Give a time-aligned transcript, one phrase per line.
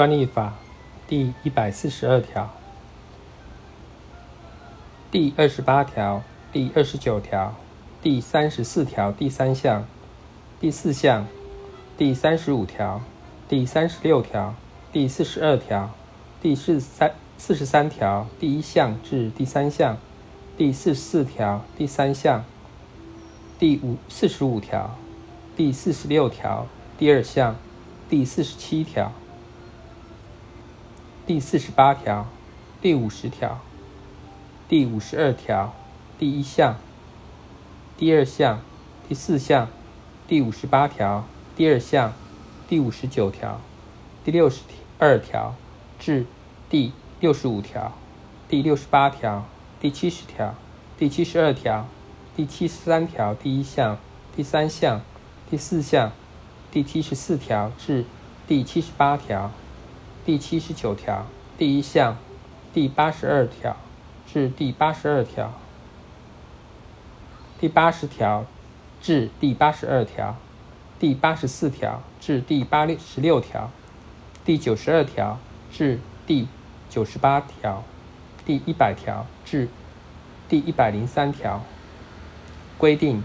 [0.00, 0.54] 专利法
[1.06, 2.48] 第一百四十二条、
[5.10, 7.54] 第二十八条、第二十九条、
[8.00, 9.86] 第三十四条第三项、
[10.58, 11.26] 第四项、
[11.98, 13.02] 第三十五条、
[13.46, 14.54] 第三十六条、
[14.90, 15.90] 第四十二条、
[16.40, 19.98] 第四三四十三条第一项至第三项、
[20.56, 22.42] 第四十四条第三项、
[23.58, 24.96] 第五四十五条、
[25.54, 27.54] 第四十六条第二项、
[28.08, 29.12] 第四十七条。
[31.30, 32.26] 第四十八条、
[32.82, 33.60] 第五十条、
[34.68, 35.72] 第五十二条
[36.18, 36.76] 第一项、
[37.96, 38.60] 第二项、
[39.08, 39.68] 第四项、
[40.26, 42.14] 第五十八条第二项、
[42.68, 43.60] 第五十九条、
[44.24, 44.62] 第六十
[44.98, 45.54] 二条
[46.00, 46.26] 至
[46.68, 47.92] 第六十五条、
[48.48, 49.46] 第六十八条、
[49.80, 50.56] 第七十条、
[50.98, 51.86] 第七十二条、
[52.34, 53.98] 第七十三条第一项、
[54.34, 55.00] 第三项、
[55.48, 56.10] 第四项、
[56.72, 58.04] 第七十四条至
[58.48, 59.52] 第七十八条。
[60.22, 62.18] 第七十九条第一项，
[62.74, 63.76] 第八十二条
[64.26, 65.54] 至第八十二条，
[67.58, 68.44] 第八十条
[69.00, 70.36] 至第八十二条，
[70.98, 73.70] 第八十四条至第八十六条，
[74.44, 75.38] 第九十二条
[75.72, 76.46] 至第
[76.90, 77.82] 九十八条，
[78.44, 79.68] 第一百条至
[80.48, 81.64] 第一百零三条，
[82.76, 83.22] 规定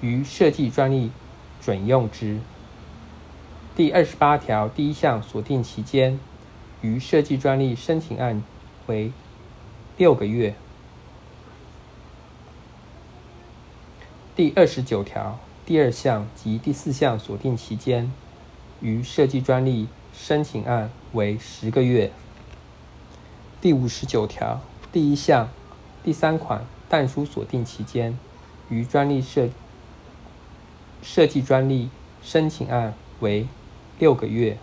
[0.00, 1.10] 于设计专利
[1.60, 2.38] 准用之。
[3.80, 6.20] 第二十八条第一项锁定期间，
[6.82, 8.42] 于设计专利申请案
[8.88, 9.10] 为
[9.96, 10.54] 六个月。
[14.36, 18.12] 第二十九条第二项及第四项锁定期间，
[18.82, 22.12] 于设计专利申请案为十个月。
[23.62, 24.60] 第五十九条
[24.92, 25.48] 第一项
[26.04, 28.18] 第三款但书锁定期间，
[28.68, 29.48] 于专利设
[31.02, 31.88] 设计专利
[32.20, 33.46] 申请案为。
[34.00, 34.56] 六个月。